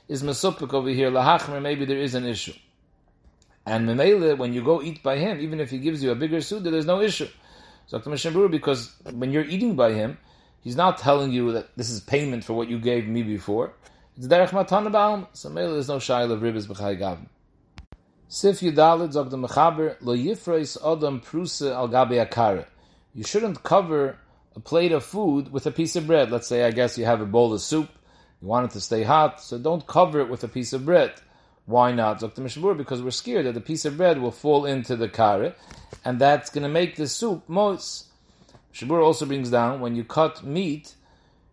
is 0.09 0.23
mesupik 0.23 0.73
over 0.73 0.89
here. 0.89 1.11
Lahachmer, 1.11 1.61
maybe 1.61 1.85
there 1.85 1.99
is 1.99 2.15
an 2.15 2.27
issue. 2.27 2.53
And 3.67 3.89
Memele, 3.89 4.39
when 4.39 4.55
you 4.55 4.63
go 4.63 4.81
eat 4.81 5.03
by 5.03 5.19
him, 5.19 5.41
even 5.41 5.59
if 5.59 5.71
he 5.71 5.79
gives 5.79 6.03
you 6.03 6.13
a 6.13 6.15
bigger 6.15 6.41
suda, 6.41 6.71
there's 6.71 6.87
no 6.87 7.01
issue. 7.01 7.29
So 7.87 7.99
because 7.99 8.95
when 9.13 9.33
you're 9.33 9.45
eating 9.45 9.75
by 9.75 9.93
him, 9.93 10.19
he's 10.61 10.77
not 10.77 10.99
telling 10.99 11.33
you 11.33 11.53
that 11.53 11.77
this 11.77 11.91
is 11.91 12.01
payment 12.01 12.45
for 12.45 12.53
what 12.53 12.69
you 12.69 12.79
gave 12.79 13.09
me 13.09 13.23
before. 13.23 13.75
It's 14.17 14.29
derech 14.29 14.51
ba'alm. 14.51 15.27
So 15.33 15.51
maybe 15.51 15.73
there's 15.73 15.89
no 15.89 15.99
shayla 15.99 16.33
of 16.33 16.41
ribbis 16.41 16.67
b'chai 16.67 16.99
gavim. 16.99 17.27
Sif 18.29 18.61
Yudalit 18.61 19.13
zog 19.13 19.31
the 19.31 19.37
mechaber 19.37 19.97
lo 20.01 20.17
yifreis 20.17 20.77
adam 20.81 21.21
pruse 21.21 21.63
al 21.63 21.89
gabe 21.89 22.25
akara. 22.27 22.67
You 23.15 23.25
shouldn't 23.25 23.63
cover 23.63 24.19
a 24.55 24.61
plate 24.61 24.93
of 24.93 25.05
food 25.05 25.53
with 25.53 25.67
a 25.67 25.71
piece 25.71 25.97
of 25.97 26.07
bread. 26.07 26.31
Let's 26.31 26.49
say, 26.49 26.65
I 26.65 26.71
guess 26.71 26.99
you 26.99 27.05
have 27.05 27.21
a 27.21 27.27
bowl 27.27 27.53
of 27.53 27.61
soup. 27.61 27.89
You 28.41 28.49
want 28.49 28.71
it 28.71 28.73
to 28.73 28.81
stay 28.81 29.03
hot, 29.03 29.41
so 29.41 29.59
don't 29.59 29.87
cover 29.87 30.21
it 30.21 30.29
with 30.29 30.45
a 30.45 30.49
piece 30.49 30.73
of 30.73 30.85
bread. 30.85 31.13
Why 31.67 31.93
not? 31.93 32.21
Because 32.21 33.03
we're 33.03 33.11
scared 33.11 33.47
that 33.47 33.55
the 33.55 33.61
piece 33.61 33.85
of 33.85 33.97
bread 33.97 34.21
will 34.21 34.31
fall 34.31 34.65
into 34.65 34.97
the 34.97 35.09
kare, 35.09 35.55
and 36.05 36.19
that's 36.21 36.49
going 36.51 36.63
to 36.63 36.69
make 36.69 36.97
the 36.97 37.09
soup 37.09 37.49
moist. 37.49 38.07
Shabur 38.73 39.03
also 39.03 39.27
brings 39.27 39.51
down 39.51 39.81
when 39.81 39.97
you 39.97 40.05
cut 40.05 40.45
meat, 40.45 40.95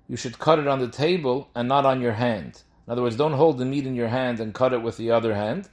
you 0.07 0.15
should 0.15 0.37
cut 0.37 0.59
it 0.59 0.67
on 0.67 0.79
the 0.79 0.87
table 0.87 1.49
and 1.55 1.67
not 1.67 1.85
on 1.85 1.99
your 1.99 2.11
hand. 2.13 2.61
In 2.85 2.91
other 2.91 3.01
words, 3.01 3.15
don't 3.15 3.33
hold 3.33 3.57
the 3.57 3.65
meat 3.65 3.87
in 3.87 3.95
your 3.95 4.09
hand 4.09 4.39
and 4.39 4.53
cut 4.53 4.73
it 4.73 4.83
with 4.83 4.97
the 4.97 5.09
other 5.09 5.33
hand, 5.33 5.67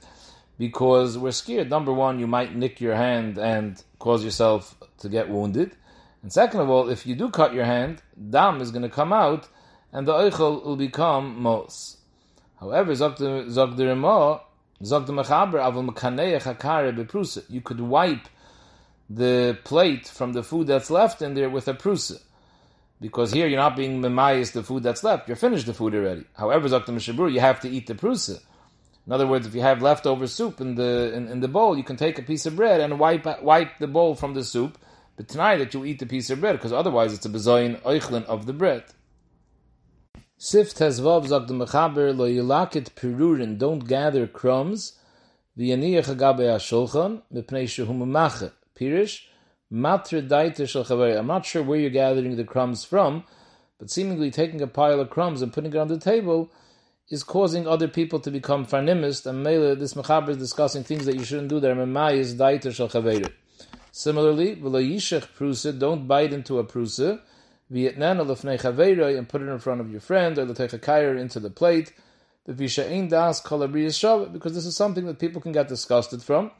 because 0.57 1.17
we're 1.17 1.31
scared. 1.31 1.69
Number 1.69 1.93
one, 1.93 2.19
you 2.19 2.25
might 2.27 2.55
nick 2.55 2.81
your 2.81 2.95
hand 2.95 3.37
and 3.37 3.83
cause 3.99 4.23
yourself 4.23 4.75
to 4.99 5.09
get 5.09 5.29
wounded. 5.29 5.75
And 6.23 6.31
second 6.31 6.61
of 6.61 6.69
all, 6.69 6.89
if 6.89 7.05
you 7.05 7.15
do 7.15 7.29
cut 7.29 7.53
your 7.53 7.65
hand, 7.65 8.01
dam 8.29 8.61
is 8.61 8.71
going 8.71 8.83
to 8.83 8.89
come 8.89 9.13
out, 9.13 9.47
and 9.91 10.07
the 10.07 10.13
eichel 10.13 10.63
will 10.63 10.77
become 10.77 11.41
mos. 11.41 11.97
However, 12.61 12.93
zog 12.93 13.17
the 13.17 13.49
zog 13.49 13.75
the 13.75 13.85
avol. 13.85 14.41
You 17.49 17.61
could 17.61 17.81
wipe 17.81 18.27
the 19.09 19.57
plate 19.63 20.07
from 20.07 20.33
the 20.33 20.43
food 20.43 20.67
that's 20.67 20.89
left 20.89 21.21
in 21.21 21.33
there 21.33 21.49
with 21.49 21.67
a 21.67 21.73
prusa. 21.73 22.21
Because 23.01 23.31
here 23.31 23.47
you're 23.47 23.59
not 23.59 23.75
being 23.75 23.99
memayis 24.01 24.51
the 24.53 24.61
food 24.61 24.83
that's 24.83 25.03
left. 25.03 25.27
You're 25.27 25.35
finished 25.35 25.65
the 25.65 25.73
food 25.73 25.95
already. 25.95 26.23
However, 26.37 26.67
zog 26.67 26.85
the 26.85 26.91
Meshabur, 26.91 27.33
you 27.33 27.39
have 27.39 27.59
to 27.61 27.69
eat 27.69 27.87
the 27.87 27.95
prusa. 27.95 28.39
In 29.07 29.11
other 29.11 29.25
words, 29.25 29.47
if 29.47 29.55
you 29.55 29.61
have 29.61 29.81
leftover 29.81 30.27
soup 30.27 30.61
in 30.61 30.75
the 30.75 31.11
in, 31.15 31.27
in, 31.27 31.39
the 31.39 31.47
bowl, 31.47 31.75
you 31.75 31.83
can 31.83 31.97
take 31.97 32.19
a 32.19 32.21
piece 32.21 32.45
of 32.45 32.55
bread 32.55 32.79
and 32.79 32.99
wipe 32.99 33.25
wipe 33.41 33.79
the 33.79 33.87
bowl 33.87 34.13
from 34.13 34.35
the 34.35 34.43
soup. 34.43 34.77
But 35.17 35.27
tonight 35.27 35.57
that 35.57 35.73
you 35.73 35.83
eat 35.83 35.97
the 35.97 36.05
piece 36.05 36.29
of 36.29 36.39
bread, 36.39 36.55
because 36.55 36.71
otherwise 36.71 37.11
it's 37.13 37.25
a 37.25 37.29
bezoin 37.29 37.81
oichlin 37.81 38.23
of 38.25 38.45
the 38.45 38.53
bread. 38.53 38.83
Sif 40.43 40.73
tezvav 40.73 41.27
zog 41.27 41.45
the 41.45 41.53
mechaber 41.53 42.17
lo 42.17 42.27
yilakit 42.27 42.95
pirurin, 42.95 43.59
don't 43.59 43.87
gather 43.87 44.25
crumbs, 44.25 44.93
v'yaniyach 45.55 46.09
agabe 46.15 46.49
ha-shulchan, 46.51 47.21
mipnei 47.31 47.65
shehu 47.65 47.95
memachet. 47.95 48.51
Pirish, 48.75 49.25
matre 49.71 50.27
daite 50.27 50.67
shel 50.67 50.83
chaveri. 50.83 51.15
I'm 51.15 51.27
not 51.27 51.45
sure 51.45 51.61
where 51.61 51.77
you're 51.77 51.91
gathering 51.91 52.37
the 52.37 52.43
crumbs 52.43 52.83
from, 52.83 53.23
but 53.77 53.91
seemingly 53.91 54.31
taking 54.31 54.63
a 54.63 54.65
pile 54.65 54.99
of 54.99 55.11
crumbs 55.11 55.43
and 55.43 55.53
putting 55.53 55.73
it 55.73 55.77
on 55.77 55.89
the 55.89 55.99
table 55.99 56.51
is 57.07 57.23
causing 57.23 57.67
other 57.67 57.87
people 57.87 58.19
to 58.19 58.31
become 58.31 58.65
farnimist, 58.65 59.27
and 59.27 59.43
Mele, 59.43 59.75
this 59.75 59.93
Mechaber 59.93 60.29
is 60.29 60.37
discussing 60.37 60.83
things 60.83 61.05
that 61.05 61.17
you 61.17 61.23
shouldn't 61.23 61.49
do 61.49 61.59
there. 61.59 61.79
is 62.13 62.33
daiter 62.33 62.71
shal 62.71 62.89
chaveru. 62.89 63.31
Similarly, 63.91 64.55
v'lo 64.55 64.81
yishech 64.83 65.27
prusa, 65.37 65.77
don't 65.77 66.07
bite 66.07 66.33
into 66.33 66.57
a 66.57 66.63
prusa, 66.63 67.21
and 67.71 69.29
put 69.29 69.41
it 69.41 69.47
in 69.47 69.59
front 69.59 69.81
of 69.81 69.91
your 69.91 70.01
friend, 70.01 70.37
or 70.37 70.53
take 70.53 70.73
a 70.73 70.79
kair 70.79 71.17
into 71.17 71.39
the 71.39 71.49
plate, 71.49 71.93
the 72.45 72.53
because 72.53 74.53
this 74.53 74.65
is 74.65 74.75
something 74.75 75.05
that 75.05 75.19
people 75.19 75.41
can 75.41 75.51
get 75.51 75.67
disgusted 75.67 76.21
from. 76.21 76.51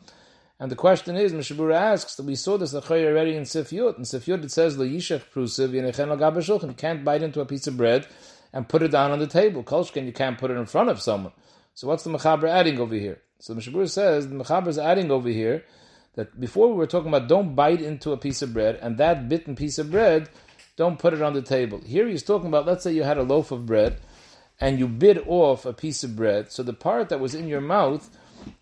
And 0.59 0.69
the 0.69 0.75
question 0.75 1.15
is, 1.15 1.33
Mishabura 1.33 1.73
asks, 1.73 2.15
that 2.15 2.27
we 2.27 2.35
saw 2.35 2.55
this 2.55 2.75
already 2.75 3.35
in 3.35 3.43
Sifyot. 3.43 3.97
In 3.97 4.03
Sifyot 4.03 4.43
it 4.43 4.51
says, 4.51 4.77
prusa 4.77 5.67
v'yenechen 5.67 6.11
al 6.11 6.67
You 6.67 6.73
can't 6.75 7.03
bite 7.03 7.23
into 7.23 7.41
a 7.41 7.45
piece 7.45 7.65
of 7.65 7.77
bread, 7.77 8.05
and 8.53 8.69
put 8.69 8.83
it 8.83 8.91
down 8.91 9.11
on 9.11 9.17
the 9.17 9.25
table. 9.25 9.63
Kolshkin, 9.63 10.05
you 10.05 10.13
can't 10.13 10.37
put 10.37 10.51
it 10.51 10.57
in 10.57 10.67
front 10.67 10.89
of 10.89 11.01
someone. 11.01 11.33
So 11.73 11.87
what's 11.87 12.03
the 12.03 12.11
Mechaber 12.11 12.47
adding 12.47 12.79
over 12.79 12.93
here? 12.93 13.21
So 13.39 13.55
the 13.55 13.61
Mishabur 13.61 13.89
says, 13.89 14.27
the 14.27 14.35
Mechaber 14.35 14.67
is 14.67 14.77
adding 14.77 15.09
over 15.09 15.29
here 15.29 15.63
that 16.15 16.39
before 16.39 16.67
we 16.67 16.75
were 16.75 16.85
talking 16.85 17.07
about 17.07 17.27
don't 17.27 17.55
bite 17.55 17.81
into 17.81 18.11
a 18.11 18.17
piece 18.17 18.41
of 18.41 18.53
bread, 18.53 18.77
and 18.83 18.99
that 18.99 19.29
bitten 19.29 19.55
piece 19.55 19.79
of 19.79 19.89
bread, 19.89 20.29
don't 20.81 20.97
put 20.97 21.13
it 21.13 21.21
on 21.21 21.33
the 21.33 21.43
table. 21.43 21.79
Here 21.85 22.07
he's 22.07 22.23
talking 22.23 22.47
about, 22.47 22.65
let's 22.65 22.83
say 22.83 22.91
you 22.91 23.03
had 23.03 23.19
a 23.19 23.23
loaf 23.23 23.51
of 23.51 23.67
bread, 23.67 23.97
and 24.59 24.79
you 24.79 24.87
bit 24.87 25.23
off 25.27 25.63
a 25.63 25.73
piece 25.73 26.03
of 26.03 26.15
bread, 26.15 26.51
so 26.51 26.63
the 26.63 26.73
part 26.73 27.09
that 27.09 27.19
was 27.19 27.35
in 27.35 27.47
your 27.47 27.61
mouth, 27.61 28.09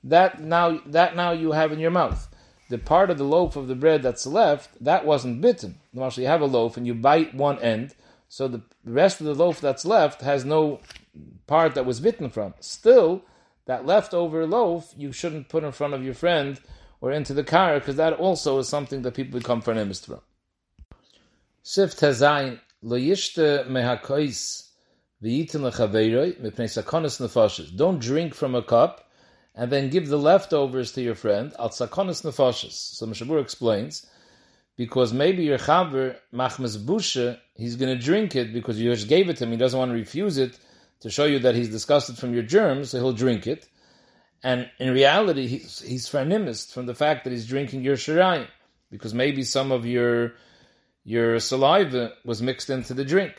that 0.04 0.42
now 0.42 0.82
that 0.86 1.16
now 1.16 1.32
you 1.32 1.54
have 1.54 1.72
in 1.72 1.80
your 1.80 1.92
mouth. 1.92 2.28
The 2.70 2.78
part 2.78 3.10
of 3.10 3.18
the 3.18 3.24
loaf 3.24 3.56
of 3.56 3.70
the 3.70 3.76
bread 3.76 4.04
that's 4.04 4.28
left, 4.28 4.84
that 4.84 5.06
wasn't 5.06 5.40
bitten. 5.40 5.80
Actually, 5.98 6.24
you 6.24 6.30
have 6.30 6.42
a 6.42 6.46
loaf 6.46 6.76
and 6.76 6.86
you 6.86 6.94
bite 6.94 7.34
one 7.34 7.58
end, 7.60 7.96
so 8.28 8.50
the 8.50 8.64
rest 8.84 9.22
of 9.22 9.26
the 9.26 9.34
loaf 9.34 9.62
that's 9.62 9.86
left 9.86 10.20
has 10.20 10.44
no 10.44 10.82
part 11.48 11.74
that 11.76 11.86
was 11.86 12.02
bitten 12.02 12.30
from. 12.30 12.54
Still, 12.60 13.24
that 13.66 13.86
leftover 13.86 14.46
loaf 14.46 14.94
you 14.98 15.14
shouldn't 15.14 15.48
put 15.48 15.64
in 15.64 15.72
front 15.72 15.94
of 15.94 16.04
your 16.04 16.14
friend 16.14 16.60
or 17.00 17.14
into 17.14 17.34
the 17.34 17.46
car 17.46 17.80
because 17.80 17.96
that 17.96 18.12
also 18.12 18.60
is 18.60 18.68
something 18.68 19.04
that 19.04 19.14
people 19.14 19.40
become 19.40 19.62
farnimist 19.62 20.06
from. 20.06 20.20
Sif 21.72 21.96
tezayin 21.96 22.60
lo 22.82 22.98
yishte 22.98 23.68
mehakois 23.68 24.70
v'yitin 25.22 25.62
lechaveiroi 25.62 26.42
mipnei 26.42 26.68
sakonis 26.68 27.22
nefashis. 27.22 27.78
Don't 27.78 28.00
drink 28.00 28.34
from 28.34 28.56
a 28.56 28.64
cup 28.64 29.08
and 29.54 29.72
then 29.72 29.92
give 29.92 30.08
the 30.08 30.18
leftovers 30.18 30.92
to 30.94 31.02
your 31.04 31.14
friend 31.14 31.54
al 31.60 31.70
sakonis 31.70 32.24
nefashis. 32.26 32.72
So 32.72 33.06
Mishabur 33.06 33.40
explains 33.40 34.08
because 34.78 35.14
maybe 35.14 35.44
your 35.44 35.60
chaver 35.60 36.16
machmas 36.34 36.76
busha, 36.84 37.38
he's 37.54 37.76
going 37.76 37.96
to 37.96 38.04
drink 38.04 38.36
it 38.36 38.52
because 38.52 38.82
you 38.82 38.92
just 38.92 39.08
gave 39.08 39.30
it 39.30 39.38
to 39.38 39.44
him. 39.44 39.52
He 39.52 39.58
doesn't 39.58 39.78
want 39.78 39.92
to 39.92 39.96
refuse 39.96 40.40
it 40.40 40.58
to 41.02 41.12
show 41.12 41.26
you 41.26 41.38
that 41.38 41.54
he's 41.54 41.70
disgusted 41.70 42.18
from 42.18 42.34
your 42.34 42.42
germs, 42.42 42.90
so 42.90 42.98
he'll 42.98 43.14
drink 43.14 43.46
it. 43.46 43.68
And 44.42 44.72
in 44.80 44.92
reality, 44.92 45.46
he's 45.46 45.82
he's 45.82 46.08
from 46.08 46.30
the 46.88 46.96
fact 46.96 47.26
that 47.26 47.30
he's 47.30 47.46
drinking 47.46 47.84
your 47.84 47.96
shirayim 47.96 48.48
because 48.90 49.14
maybe 49.14 49.44
some 49.44 49.72
of 49.72 49.86
your 49.86 50.34
your 51.10 51.40
saliva 51.40 52.14
was 52.24 52.42
mixed 52.42 52.70
into 52.70 52.94
the 52.94 53.06
drink. 53.06 53.34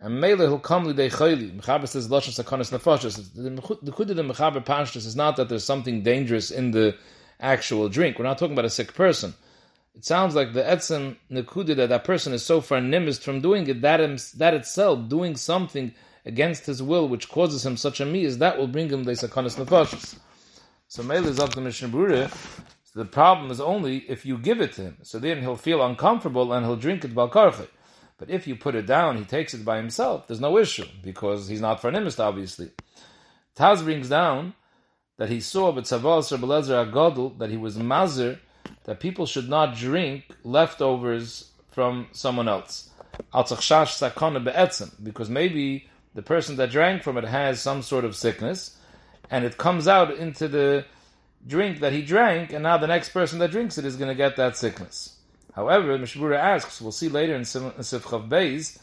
And 0.00 0.20
mele 0.20 0.38
he'll 0.38 0.58
come 0.58 0.86
lidei 0.86 1.10
chayli. 1.10 1.48
Mechaber 1.60 1.86
says 1.86 2.08
lashon 2.08 2.34
sakonis 2.42 2.70
nefashos. 2.72 3.14
The 3.82 3.92
kud 3.92 4.10
of 4.10 4.16
the 4.16 4.22
mechaber 4.22 4.64
pashtus 4.64 5.06
is 5.06 5.16
not 5.16 5.36
that 5.36 5.48
there's 5.48 5.64
something 5.72 6.02
dangerous 6.02 6.50
in 6.50 6.70
the 6.70 6.96
actual 7.38 7.88
drink. 7.88 8.18
We're 8.18 8.24
not 8.24 8.38
talking 8.38 8.54
about 8.54 8.64
a 8.64 8.70
sick 8.70 8.94
person 8.94 9.34
it 9.94 10.04
sounds 10.04 10.34
like 10.34 10.52
the 10.52 10.62
etzem 10.62 11.16
nekuda 11.30 11.76
that 11.76 11.90
that 11.90 12.04
person 12.04 12.32
is 12.32 12.42
so 12.44 12.60
far 12.60 12.78
nimist 12.78 13.20
from 13.22 13.40
doing 13.40 13.66
it 13.68 13.82
that 13.82 14.00
him, 14.00 14.16
that 14.36 14.54
itself 14.54 15.08
doing 15.08 15.36
something 15.36 15.94
against 16.24 16.66
his 16.66 16.82
will 16.82 17.08
which 17.08 17.28
causes 17.28 17.66
him 17.66 17.76
such 17.76 18.00
a 18.00 18.14
is 18.14 18.38
that 18.38 18.56
will 18.56 18.68
bring 18.68 18.88
him 18.88 19.04
the 19.04 19.12
sakanas 19.12 19.62
nefashis. 19.62 20.16
So 20.88 21.02
Mele 21.02 21.28
is 21.28 21.38
up 21.38 21.50
to 21.50 21.60
Mishnah. 21.60 21.88
So 22.92 23.00
the 23.00 23.06
problem 23.06 23.50
is 23.50 23.60
only 23.60 23.98
if 24.08 24.26
you 24.26 24.36
give 24.36 24.60
it 24.60 24.74
to 24.74 24.82
him. 24.82 24.98
So 25.02 25.18
then 25.18 25.40
he'll 25.40 25.56
feel 25.56 25.82
uncomfortable 25.82 26.52
and 26.52 26.66
he'll 26.66 26.76
drink 26.76 27.04
it 27.04 27.14
balkarche. 27.14 27.68
But 28.18 28.28
if 28.28 28.46
you 28.46 28.54
put 28.54 28.74
it 28.74 28.86
down, 28.86 29.16
he 29.16 29.24
takes 29.24 29.54
it 29.54 29.64
by 29.64 29.78
himself. 29.78 30.26
There's 30.28 30.40
no 30.40 30.58
issue 30.58 30.86
because 31.02 31.48
he's 31.48 31.62
not 31.62 31.80
farnimist, 31.80 32.20
obviously. 32.20 32.70
Taz 33.56 33.82
brings 33.82 34.10
down 34.10 34.54
that 35.16 35.30
he 35.30 35.40
saw 35.40 35.72
but 35.72 35.84
Tzavos 35.84 36.36
Rebelezer 36.36 36.90
Agadol 36.90 37.38
that 37.38 37.50
he 37.50 37.56
was 37.56 37.78
mazer 37.78 38.38
that 38.84 39.00
people 39.00 39.24
should 39.24 39.48
not 39.48 39.74
drink 39.74 40.36
leftovers 40.44 41.50
from 41.70 42.08
someone 42.12 42.48
else. 42.48 42.90
Because 45.02 45.30
maybe 45.30 45.88
the 46.14 46.22
person 46.22 46.56
that 46.56 46.70
drank 46.70 47.02
from 47.02 47.16
it 47.16 47.24
has 47.24 47.60
some 47.60 47.82
sort 47.82 48.04
of 48.04 48.14
sickness, 48.14 48.76
and 49.30 49.44
it 49.44 49.56
comes 49.56 49.88
out 49.88 50.14
into 50.14 50.46
the 50.46 50.84
drink 51.46 51.80
that 51.80 51.92
he 51.92 52.02
drank, 52.02 52.52
and 52.52 52.62
now 52.62 52.78
the 52.78 52.86
next 52.86 53.10
person 53.10 53.38
that 53.40 53.50
drinks 53.50 53.78
it 53.78 53.84
is 53.84 53.96
going 53.96 54.08
to 54.08 54.14
get 54.14 54.36
that 54.36 54.56
sickness. 54.56 55.16
However, 55.54 55.98
Mishbura 55.98 56.38
asks, 56.38 56.80
we'll 56.80 56.92
see 56.92 57.08
later 57.08 57.34
in 57.34 57.42
Sifchav 57.42 58.28
Beis, 58.28 58.78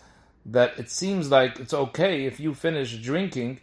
that 0.45 0.77
it 0.77 0.89
seems 0.89 1.29
like 1.29 1.59
it's 1.59 1.73
okay 1.73 2.25
if 2.25 2.39
you 2.39 2.53
finish 2.53 2.97
drinking 2.97 3.59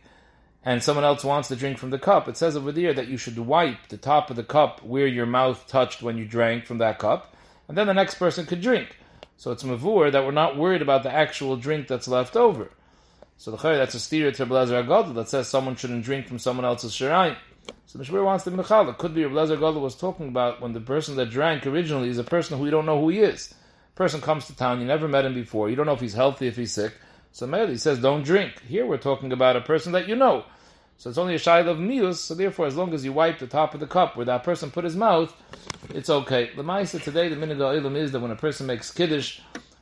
and 0.65 0.83
someone 0.83 1.05
else 1.05 1.23
wants 1.23 1.49
to 1.49 1.57
drink 1.57 1.79
from 1.79 1.91
the 1.91 1.99
cup, 1.99 2.27
it 2.27 2.37
says 2.37 2.57
over 2.57 2.73
there 2.73 2.93
that 2.93 3.07
you 3.07 3.17
should 3.17 3.39
wipe 3.39 3.87
the 3.89 3.97
top 3.97 4.31
of 4.31 4.37
the 4.37 4.43
cup 4.43 4.83
where 4.83 5.07
your 5.07 5.27
mouth 5.27 5.65
touched 5.69 6.03
when 6.03 6.19
you 6.19 6.25
drank 6.25 6.67
from 6.67 6.79
that 6.79 6.99
cup, 6.99 7.37
and 7.69 7.79
then 7.79 7.87
the 7.87 7.95
next 7.95 8.17
person 8.17 8.47
could 8.47 8.61
drink. 8.61 8.97
So 9.37 9.53
it's 9.53 9.63
mavur 9.63 10.11
that 10.11 10.25
we're 10.25 10.33
not 10.33 10.57
worried 10.57 10.83
about 10.83 11.05
the 11.05 11.13
actual 11.13 11.57
drink 11.57 11.87
that's 11.87 12.09
left 12.09 12.37
over. 12.37 12.71
So 13.37 13.51
the 13.51 13.59
that's 13.59 13.95
a 13.95 14.01
steer 14.01 14.33
to 14.33 14.47
Blazer 14.47 14.83
that 14.83 15.29
says 15.29 15.47
someone 15.47 15.77
shouldn't 15.77 16.05
drink 16.05 16.27
from 16.27 16.39
someone 16.39 16.65
else's 16.65 16.93
shirayim. 16.93 17.37
The 17.97 18.05
Mishmur 18.05 18.27
wants 18.27 18.45
to 18.45 18.51
be 18.51 18.61
It 18.61 18.99
could 18.99 19.15
be 19.15 19.25
Blazer 19.25 19.57
Agadol 19.57 19.81
was 19.81 19.95
talking 19.95 20.29
about 20.29 20.61
when 20.61 20.75
the 20.75 20.81
person 20.81 21.17
that 21.17 21.31
drank 21.31 21.67
originally 21.67 22.11
is 22.11 22.19
a 22.19 22.25
person 22.25 22.59
who 22.59 22.67
you 22.67 22.71
don't 22.71 22.85
know 22.85 23.01
who 23.01 23.09
he 23.09 23.21
is. 23.21 23.55
Person 23.95 24.21
comes 24.21 24.47
to 24.49 24.55
town, 24.55 24.81
you 24.81 24.87
never 24.87 25.09
met 25.09 25.25
him 25.25 25.33
before, 25.33 25.71
you 25.71 25.77
don't 25.77 25.87
know 25.87 25.95
if 25.95 26.03
he's 26.03 26.13
healthy, 26.13 26.47
if 26.47 26.57
he's 26.57 26.75
sick. 26.75 26.93
So 27.33 27.47
Meli 27.47 27.79
says, 27.79 27.99
don't 27.99 28.23
drink. 28.23 28.61
Here 28.69 28.85
we're 28.85 28.99
talking 28.99 29.33
about 29.33 29.57
a 29.57 29.63
person 29.63 29.93
that 29.93 30.09
you 30.09 30.15
know. 30.15 30.45
So 30.99 31.09
it's 31.09 31.17
only 31.17 31.37
a 31.37 31.39
shail 31.39 31.69
of 31.69 31.79
mius. 31.79 32.17
So 32.17 32.35
therefore, 32.35 32.67
as 32.67 32.77
long 32.77 32.93
as 32.93 33.03
you 33.03 33.15
wipe 33.15 33.39
the 33.39 33.47
top 33.47 33.73
of 33.73 33.81
the 33.81 33.87
cup 33.87 34.15
where 34.15 34.27
that 34.27 34.45
person 34.45 34.71
put 34.71 34.85
his 34.85 34.95
mouth, 34.95 35.35
it's 35.89 36.11
okay. 36.11 36.51
The 36.55 36.65
ma'isa 36.65 37.03
today, 37.03 37.31
the 37.31 37.37
minhag 37.37 37.57
ilam 37.57 37.97
is 37.97 38.13
that 38.13 38.21
when 38.21 38.31
a 38.31 38.37
person 38.37 38.67
makes 38.67 38.93
kiddush, 38.93 39.41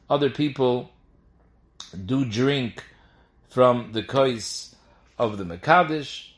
other 0.09 0.30
people 0.30 0.92
do 2.06 2.25
drink 2.25 2.85
from 3.49 3.90
the 3.90 4.04
kois 4.04 4.73
of 5.18 5.37
the 5.37 5.44
mekadish. 5.44 6.28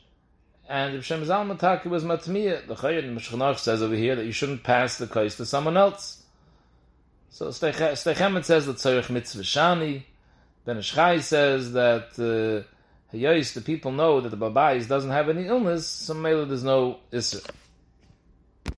And 0.69 0.95
if 0.95 1.05
Shem 1.05 1.23
Zalmataki 1.23 1.85
was 1.85 2.03
matmiya, 2.03 2.67
the 2.67 2.75
Chayyid 2.75 3.13
Meshchanach 3.13 3.57
says 3.59 3.81
over 3.81 3.95
here 3.95 4.15
that 4.15 4.25
you 4.25 4.33
shouldn't 4.33 4.63
pass 4.63 4.97
the 4.97 5.07
kois 5.07 5.37
to 5.37 5.45
someone 5.45 5.77
else. 5.77 6.23
So 7.29 7.47
Steichemet 7.47 8.43
says 8.43 8.65
that 8.65 8.77
Tzorich 8.77 9.09
Mitzvah 9.09 9.43
Shani. 9.43 10.03
Ben 10.65 10.77
Ish 10.77 10.93
Chai 10.93 11.19
says 11.19 11.73
that. 11.73 12.19
Uh, 12.19 12.67
the 13.11 13.63
people 13.65 13.91
know 13.91 14.19
that 14.19 14.29
the 14.29 14.37
babais 14.37 14.87
doesn't 14.87 15.11
have 15.11 15.29
any 15.29 15.47
illness, 15.47 15.87
so 15.87 16.13
maybe 16.13 16.43
there's 16.45 16.63
no 16.63 16.99
issue. 17.11 17.39